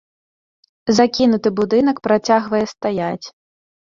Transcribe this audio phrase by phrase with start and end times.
[0.99, 3.23] Закінуты будынак працягвае стаяць.